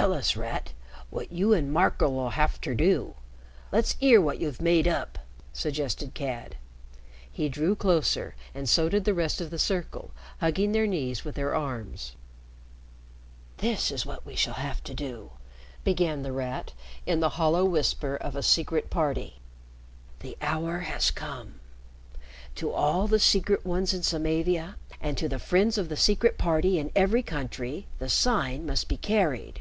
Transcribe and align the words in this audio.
"Tell 0.00 0.12
us, 0.14 0.34
Rat, 0.34 0.72
wot 1.10 1.30
you 1.30 1.52
an' 1.52 1.70
Marco'll 1.70 2.18
'ave 2.20 2.56
ter 2.62 2.72
do. 2.74 3.16
Let's 3.70 3.96
'ear 4.00 4.18
wot 4.18 4.40
you've 4.40 4.62
made 4.62 4.88
up," 4.88 5.18
suggested 5.52 6.14
Cad. 6.14 6.56
He 7.30 7.50
drew 7.50 7.74
closer, 7.76 8.34
and 8.54 8.66
so 8.66 8.88
did 8.88 9.04
the 9.04 9.12
rest 9.12 9.42
of 9.42 9.50
the 9.50 9.58
circle, 9.58 10.12
hugging 10.38 10.72
their 10.72 10.86
knees 10.86 11.22
with 11.24 11.34
their 11.34 11.54
arms. 11.54 12.12
"This 13.58 13.90
is 13.90 14.06
what 14.06 14.24
we 14.24 14.34
shall 14.36 14.54
have 14.54 14.82
to 14.84 14.94
do," 14.94 15.32
began 15.84 16.22
The 16.22 16.32
Rat, 16.32 16.72
in 17.04 17.20
the 17.20 17.30
hollow 17.30 17.66
whisper 17.66 18.16
of 18.16 18.36
a 18.36 18.42
Secret 18.42 18.88
Party. 18.88 19.40
"The 20.20 20.36
hour 20.40 20.78
has 20.78 21.10
come. 21.10 21.60
To 22.54 22.70
all 22.72 23.06
the 23.06 23.18
Secret 23.18 23.66
Ones 23.66 23.92
in 23.92 24.02
Samavia, 24.02 24.76
and 24.98 25.18
to 25.18 25.28
the 25.28 25.40
friends 25.40 25.76
of 25.76 25.90
the 25.90 25.96
Secret 25.96 26.38
Party 26.38 26.78
in 26.78 26.90
every 26.96 27.24
country, 27.24 27.86
the 27.98 28.08
sign 28.08 28.64
must 28.64 28.88
be 28.88 28.96
carried. 28.96 29.60